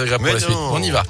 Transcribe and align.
On 0.00 0.80
y 0.80 0.92
va. 0.92 1.02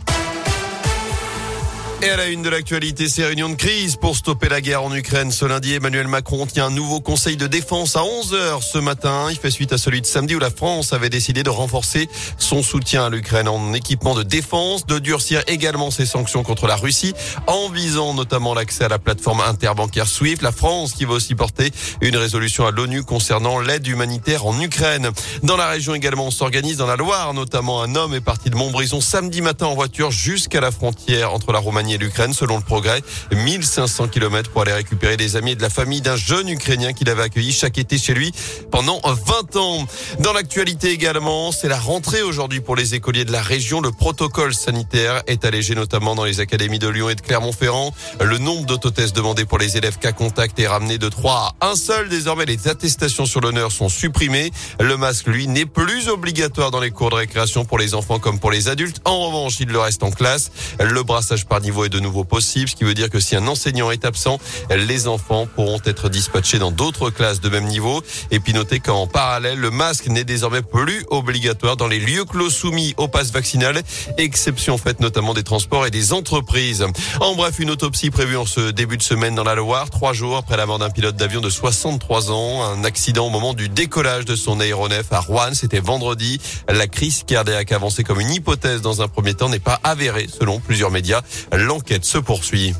Et 2.00 2.10
à 2.10 2.16
la 2.16 2.28
une 2.28 2.42
de 2.42 2.48
l'actualité, 2.48 3.08
ces 3.08 3.24
réunions 3.24 3.48
de 3.48 3.56
crise 3.56 3.96
pour 3.96 4.14
stopper 4.14 4.48
la 4.48 4.60
guerre 4.60 4.84
en 4.84 4.94
Ukraine. 4.94 5.32
Ce 5.32 5.44
lundi, 5.44 5.74
Emmanuel 5.74 6.06
Macron 6.06 6.46
tient 6.46 6.66
un 6.66 6.70
nouveau 6.70 7.00
conseil 7.00 7.36
de 7.36 7.48
défense 7.48 7.96
à 7.96 8.02
11h 8.02 8.62
ce 8.62 8.78
matin. 8.78 9.26
Il 9.30 9.36
fait 9.36 9.50
suite 9.50 9.72
à 9.72 9.78
celui 9.78 10.00
de 10.00 10.06
samedi 10.06 10.36
où 10.36 10.38
la 10.38 10.50
France 10.50 10.92
avait 10.92 11.10
décidé 11.10 11.42
de 11.42 11.50
renforcer 11.50 12.08
son 12.38 12.62
soutien 12.62 13.06
à 13.06 13.10
l'Ukraine 13.10 13.48
en 13.48 13.72
équipement 13.72 14.14
de 14.14 14.22
défense, 14.22 14.86
de 14.86 15.00
durcir 15.00 15.42
également 15.48 15.90
ses 15.90 16.06
sanctions 16.06 16.44
contre 16.44 16.68
la 16.68 16.76
Russie 16.76 17.14
en 17.48 17.68
visant 17.68 18.14
notamment 18.14 18.54
l'accès 18.54 18.84
à 18.84 18.88
la 18.88 19.00
plateforme 19.00 19.40
interbancaire 19.40 20.06
SWIFT. 20.06 20.42
La 20.42 20.52
France 20.52 20.92
qui 20.92 21.04
va 21.04 21.14
aussi 21.14 21.34
porter 21.34 21.72
une 22.00 22.16
résolution 22.16 22.64
à 22.64 22.70
l'ONU 22.70 23.02
concernant 23.02 23.58
l'aide 23.58 23.88
humanitaire 23.88 24.46
en 24.46 24.60
Ukraine. 24.60 25.10
Dans 25.42 25.56
la 25.56 25.68
région 25.68 25.96
également, 25.96 26.26
on 26.26 26.30
s'organise 26.30 26.76
dans 26.76 26.86
la 26.86 26.94
Loire, 26.94 27.34
notamment 27.34 27.82
un 27.82 27.96
homme 27.96 28.14
est 28.14 28.20
parti 28.20 28.50
de 28.50 28.56
Montbrison 28.56 29.00
samedi 29.00 29.40
matin 29.40 29.66
en 29.66 29.74
voiture 29.74 30.12
jusqu'à 30.12 30.60
la 30.60 30.70
frontière 30.70 31.34
entre 31.34 31.50
la 31.50 31.58
Roumanie 31.58 31.87
l'Ukraine. 31.96 32.34
Selon 32.34 32.56
le 32.56 32.62
progrès, 32.62 33.02
1500 33.32 34.08
km 34.08 34.50
pour 34.50 34.62
aller 34.62 34.72
récupérer 34.72 35.16
des 35.16 35.36
amis 35.36 35.52
et 35.52 35.56
de 35.56 35.62
la 35.62 35.70
famille 35.70 36.00
d'un 36.00 36.16
jeune 36.16 36.48
Ukrainien 36.48 36.92
qu'il 36.92 37.08
avait 37.08 37.22
accueilli 37.22 37.52
chaque 37.52 37.78
été 37.78 37.96
chez 37.96 38.12
lui 38.12 38.32
pendant 38.70 39.00
20 39.04 39.56
ans. 39.56 39.86
Dans 40.20 40.32
l'actualité 40.32 40.90
également, 40.90 41.52
c'est 41.52 41.68
la 41.68 41.78
rentrée 41.78 42.22
aujourd'hui 42.22 42.60
pour 42.60 42.76
les 42.76 42.94
écoliers 42.94 43.24
de 43.24 43.32
la 43.32 43.42
région. 43.42 43.80
Le 43.80 43.92
protocole 43.92 44.54
sanitaire 44.54 45.22
est 45.26 45.44
allégé 45.44 45.74
notamment 45.74 46.14
dans 46.14 46.24
les 46.24 46.40
académies 46.40 46.78
de 46.78 46.88
Lyon 46.88 47.08
et 47.08 47.14
de 47.14 47.20
Clermont-Ferrand. 47.20 47.94
Le 48.20 48.38
nombre 48.38 48.66
d'autotests 48.66 49.14
demandés 49.14 49.44
pour 49.44 49.58
les 49.58 49.76
élèves 49.76 49.98
cas 49.98 50.12
contact 50.12 50.58
est 50.58 50.66
ramené 50.66 50.98
de 50.98 51.08
3 51.08 51.54
à 51.60 51.68
1 51.70 51.76
seul. 51.76 52.08
Désormais, 52.08 52.44
les 52.44 52.68
attestations 52.68 53.26
sur 53.26 53.40
l'honneur 53.40 53.72
sont 53.72 53.88
supprimées. 53.88 54.50
Le 54.80 54.96
masque, 54.96 55.26
lui, 55.26 55.46
n'est 55.46 55.66
plus 55.66 56.08
obligatoire 56.08 56.70
dans 56.70 56.80
les 56.80 56.90
cours 56.90 57.10
de 57.10 57.16
récréation 57.16 57.64
pour 57.64 57.78
les 57.78 57.94
enfants 57.94 58.18
comme 58.18 58.38
pour 58.38 58.50
les 58.50 58.68
adultes. 58.68 59.00
En 59.04 59.26
revanche, 59.26 59.60
il 59.60 59.68
le 59.68 59.78
reste 59.78 60.02
en 60.02 60.10
classe. 60.10 60.50
Le 60.80 61.02
brassage 61.02 61.46
par 61.46 61.60
niveau 61.60 61.77
est 61.84 61.88
de 61.88 62.00
nouveau 62.00 62.24
possible, 62.24 62.68
ce 62.68 62.74
qui 62.74 62.84
veut 62.84 62.94
dire 62.94 63.10
que 63.10 63.20
si 63.20 63.36
un 63.36 63.46
enseignant 63.46 63.90
est 63.90 64.04
absent, 64.04 64.38
les 64.70 65.08
enfants 65.08 65.46
pourront 65.46 65.80
être 65.84 66.08
dispatchés 66.08 66.58
dans 66.58 66.70
d'autres 66.70 67.10
classes 67.10 67.40
de 67.40 67.48
même 67.48 67.66
niveau. 67.66 68.02
Et 68.30 68.40
puis 68.40 68.52
notez 68.52 68.80
qu'en 68.80 69.06
parallèle, 69.06 69.58
le 69.58 69.70
masque 69.70 70.06
n'est 70.08 70.24
désormais 70.24 70.62
plus 70.62 71.04
obligatoire 71.10 71.76
dans 71.76 71.88
les 71.88 71.98
lieux 71.98 72.24
clos 72.24 72.50
soumis 72.50 72.94
au 72.96 73.08
pass 73.08 73.30
vaccinal, 73.32 73.82
exception 74.16 74.78
faite 74.78 75.00
notamment 75.00 75.34
des 75.34 75.42
transports 75.42 75.86
et 75.86 75.90
des 75.90 76.12
entreprises. 76.12 76.84
En 77.20 77.34
bref, 77.34 77.58
une 77.58 77.70
autopsie 77.70 78.10
prévue 78.10 78.36
en 78.36 78.46
ce 78.46 78.70
début 78.70 78.96
de 78.96 79.02
semaine 79.02 79.34
dans 79.34 79.44
la 79.44 79.54
Loire, 79.54 79.90
trois 79.90 80.12
jours 80.12 80.36
après 80.36 80.56
la 80.56 80.66
mort 80.66 80.78
d'un 80.78 80.90
pilote 80.90 81.16
d'avion 81.16 81.40
de 81.40 81.50
63 81.50 82.30
ans, 82.30 82.62
un 82.62 82.84
accident 82.84 83.26
au 83.26 83.30
moment 83.30 83.54
du 83.54 83.68
décollage 83.68 84.24
de 84.24 84.36
son 84.36 84.60
aéronef 84.60 85.12
à 85.12 85.20
Rouen, 85.20 85.54
c'était 85.54 85.80
vendredi. 85.80 86.40
La 86.68 86.86
crise 86.86 87.24
cardiaque 87.26 87.72
avancée 87.72 88.04
comme 88.04 88.20
une 88.20 88.30
hypothèse 88.30 88.80
dans 88.80 89.02
un 89.02 89.08
premier 89.08 89.34
temps 89.34 89.48
n'est 89.48 89.58
pas 89.58 89.80
avérée 89.84 90.26
selon 90.28 90.60
plusieurs 90.60 90.90
médias. 90.90 91.22
L'enquête 91.68 92.06
se 92.06 92.16
poursuit. 92.16 92.72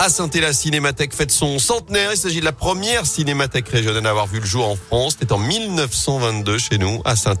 À 0.00 0.10
saint 0.10 0.30
la 0.40 0.52
Cinémathèque 0.52 1.12
fête 1.12 1.32
son 1.32 1.58
centenaire. 1.58 2.12
Il 2.12 2.16
s'agit 2.16 2.38
de 2.38 2.44
la 2.44 2.52
première 2.52 3.04
cinémathèque 3.04 3.68
régionale 3.68 4.06
à 4.06 4.10
avoir 4.10 4.28
vu 4.28 4.38
le 4.38 4.46
jour 4.46 4.68
en 4.68 4.76
France. 4.76 5.16
C'était 5.18 5.32
en 5.32 5.38
1922 5.38 6.56
chez 6.56 6.78
nous, 6.78 7.02
à 7.04 7.16
saint 7.16 7.34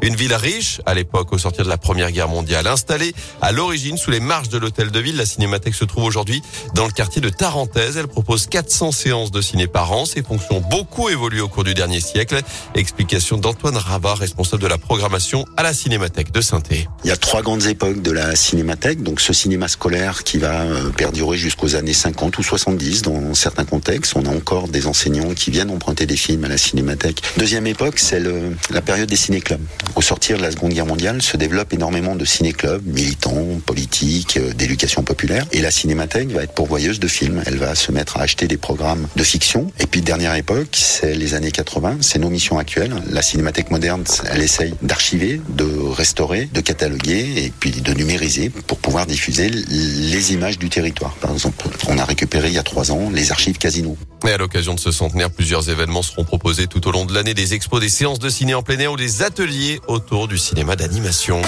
Une 0.00 0.16
ville 0.16 0.32
riche, 0.32 0.80
à 0.86 0.94
l'époque, 0.94 1.30
au 1.34 1.38
sortir 1.38 1.64
de 1.64 1.68
la 1.68 1.76
Première 1.76 2.10
Guerre 2.10 2.28
mondiale. 2.28 2.66
Installée 2.66 3.14
à 3.42 3.52
l'origine 3.52 3.98
sous 3.98 4.10
les 4.10 4.20
marches 4.20 4.48
de 4.48 4.56
l'hôtel 4.56 4.90
de 4.90 4.98
ville, 4.98 5.18
la 5.18 5.26
Cinémathèque 5.26 5.74
se 5.74 5.84
trouve 5.84 6.04
aujourd'hui 6.04 6.42
dans 6.74 6.86
le 6.86 6.92
quartier 6.92 7.20
de 7.20 7.28
Tarentaise. 7.28 7.98
Elle 7.98 8.08
propose 8.08 8.46
400 8.46 8.90
séances 8.90 9.30
de 9.30 9.42
ciné 9.42 9.66
par 9.66 9.92
an. 9.92 10.06
Ses 10.06 10.22
fonctions 10.22 10.56
ont 10.56 10.68
beaucoup 10.70 11.10
évolué 11.10 11.42
au 11.42 11.48
cours 11.48 11.64
du 11.64 11.74
dernier 11.74 12.00
siècle. 12.00 12.40
Explication 12.74 13.36
d'Antoine 13.36 13.76
Rabat, 13.76 14.14
responsable 14.14 14.62
de 14.62 14.68
la 14.68 14.78
programmation 14.78 15.44
à 15.58 15.62
la 15.62 15.74
Cinémathèque 15.74 16.32
de 16.32 16.40
saint 16.40 16.62
Il 16.70 17.08
y 17.08 17.10
a 17.10 17.18
trois 17.18 17.42
grandes 17.42 17.66
époques 17.66 18.00
de 18.00 18.12
la 18.12 18.34
Cinémathèque. 18.34 19.02
Donc 19.02 19.20
ce 19.20 19.34
cinéma 19.34 19.68
scolaire 19.68 20.24
qui 20.24 20.38
va 20.38 20.62
euh, 20.62 20.88
perdurer 20.88 21.36
jusqu'aux 21.36 21.76
années 21.76 21.97
50 21.98 22.38
ou 22.38 22.42
70 22.42 23.02
dans 23.02 23.34
certains 23.34 23.64
contextes. 23.64 24.14
On 24.16 24.24
a 24.24 24.30
encore 24.30 24.68
des 24.68 24.86
enseignants 24.86 25.34
qui 25.34 25.50
viennent 25.50 25.70
emprunter 25.70 26.06
des 26.06 26.16
films 26.16 26.44
à 26.44 26.48
la 26.48 26.58
cinémathèque. 26.58 27.22
Deuxième 27.36 27.66
époque, 27.66 27.98
c'est 27.98 28.22
la 28.70 28.80
période 28.80 29.08
des 29.08 29.16
ciné-clubs. 29.16 29.60
Au 29.96 30.02
sortir 30.02 30.38
de 30.38 30.42
la 30.42 30.50
Seconde 30.50 30.72
Guerre 30.72 30.86
mondiale, 30.86 31.20
se 31.22 31.36
développe 31.36 31.72
énormément 31.72 32.14
de 32.14 32.24
ciné-clubs 32.24 32.86
militants, 32.86 33.60
politiques, 33.66 34.36
euh, 34.36 34.52
d'éducation 34.54 35.02
populaire. 35.02 35.44
Et 35.52 35.60
la 35.60 35.70
cinémathèque 35.70 36.30
va 36.30 36.44
être 36.44 36.52
pourvoyeuse 36.52 37.00
de 37.00 37.08
films. 37.08 37.42
Elle 37.46 37.56
va 37.56 37.74
se 37.74 37.92
mettre 37.92 38.16
à 38.16 38.22
acheter 38.22 38.46
des 38.46 38.56
programmes 38.56 39.08
de 39.16 39.22
fiction. 39.22 39.72
Et 39.80 39.86
puis 39.86 40.00
dernière 40.00 40.34
époque, 40.34 40.68
c'est 40.72 41.14
les 41.14 41.34
années 41.34 41.50
80. 41.50 41.98
C'est 42.00 42.18
nos 42.18 42.30
missions 42.30 42.58
actuelles. 42.58 42.94
La 43.10 43.22
cinémathèque 43.22 43.70
moderne, 43.70 44.04
elle 44.30 44.42
essaye 44.42 44.74
d'archiver, 44.82 45.40
de 45.48 45.64
restaurer, 45.90 46.48
de 46.52 46.60
cataloguer 46.60 47.44
et 47.44 47.52
puis 47.58 47.72
de 47.72 47.92
numériser 47.92 48.50
pour 48.50 48.78
pouvoir 48.78 49.06
diffuser 49.06 49.48
les 49.48 50.32
images 50.32 50.58
du 50.58 50.68
territoire. 50.68 51.14
Par 51.16 51.32
exemple, 51.32 51.68
on 51.88 51.98
a 51.98 52.04
récupéré 52.04 52.48
il 52.48 52.54
y 52.54 52.58
a 52.58 52.62
trois 52.62 52.92
ans 52.92 53.10
les 53.10 53.32
archives 53.32 53.58
Casino. 53.58 53.96
Et 54.26 54.30
à 54.30 54.36
l'occasion 54.36 54.74
de 54.74 54.80
ce 54.80 54.92
centenaire, 54.92 55.30
plusieurs 55.30 55.70
événements 55.70 56.02
seront 56.02 56.24
proposés 56.24 56.66
tout 56.66 56.86
au 56.86 56.92
long 56.92 57.04
de 57.04 57.14
l'année, 57.14 57.34
des 57.34 57.54
expos, 57.54 57.80
des 57.80 57.88
séances 57.88 58.18
de 58.18 58.28
ciné 58.28 58.54
en 58.54 58.62
plein 58.62 58.78
air 58.78 58.92
ou 58.92 58.96
des 58.96 59.22
ateliers 59.22 59.80
autour 59.86 60.28
du 60.28 60.38
cinéma 60.38 60.76
d'animation. 60.76 61.40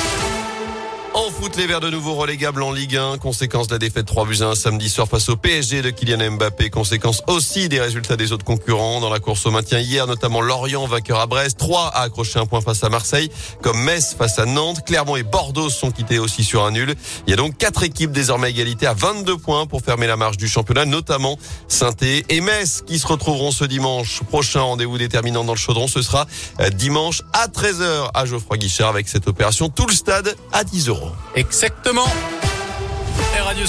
Foot, 1.40 1.56
les 1.56 1.66
Verts 1.66 1.80
de 1.80 1.88
nouveau 1.88 2.16
relégables 2.16 2.62
en 2.62 2.70
Ligue 2.70 2.96
1. 2.96 3.16
Conséquence 3.16 3.66
de 3.66 3.72
la 3.72 3.78
défaite 3.78 4.04
3 4.04 4.26
buts 4.26 4.42
1 4.42 4.54
samedi 4.54 4.90
soir 4.90 5.08
face 5.08 5.30
au 5.30 5.36
PSG 5.36 5.80
de 5.80 5.88
Kylian 5.88 6.32
Mbappé. 6.32 6.68
Conséquence 6.68 7.22
aussi 7.28 7.70
des 7.70 7.80
résultats 7.80 8.16
des 8.16 8.32
autres 8.32 8.44
concurrents 8.44 9.00
dans 9.00 9.08
la 9.08 9.20
course 9.20 9.46
au 9.46 9.50
maintien 9.50 9.78
hier, 9.78 10.06
notamment 10.06 10.42
Lorient 10.42 10.86
vainqueur 10.86 11.18
à 11.18 11.26
Brest. 11.26 11.56
3 11.56 11.92
a 11.94 12.02
accroché 12.02 12.38
un 12.38 12.44
point 12.44 12.60
face 12.60 12.84
à 12.84 12.90
Marseille, 12.90 13.30
comme 13.62 13.80
Metz 13.80 14.14
face 14.18 14.38
à 14.38 14.44
Nantes. 14.44 14.84
Clermont 14.84 15.16
et 15.16 15.22
Bordeaux 15.22 15.70
sont 15.70 15.90
quittés 15.90 16.18
aussi 16.18 16.44
sur 16.44 16.62
un 16.62 16.72
nul. 16.72 16.94
Il 17.26 17.30
y 17.30 17.32
a 17.32 17.36
donc 17.36 17.56
quatre 17.56 17.84
équipes 17.84 18.12
désormais 18.12 18.50
égalité 18.50 18.86
à 18.86 18.92
22 18.92 19.38
points 19.38 19.64
pour 19.64 19.80
fermer 19.80 20.06
la 20.06 20.18
marche 20.18 20.36
du 20.36 20.46
championnat, 20.46 20.84
notamment 20.84 21.38
saint 21.68 21.94
et 22.02 22.40
Metz 22.42 22.82
qui 22.86 22.98
se 22.98 23.06
retrouveront 23.06 23.50
ce 23.50 23.64
dimanche 23.64 24.20
prochain. 24.24 24.60
Rendez-vous 24.60 24.98
déterminant 24.98 25.44
dans 25.44 25.54
le 25.54 25.58
chaudron. 25.58 25.88
Ce 25.88 26.02
sera 26.02 26.26
euh, 26.60 26.68
dimanche 26.68 27.22
à 27.32 27.46
13h 27.46 28.10
à 28.12 28.26
Geoffroy 28.26 28.58
Guichard 28.58 28.90
avec 28.90 29.08
cette 29.08 29.26
opération. 29.26 29.70
Tout 29.70 29.86
le 29.86 29.94
stade 29.94 30.36
à 30.52 30.64
10 30.64 30.88
euros. 30.88 31.12
Exactement. 31.34 32.39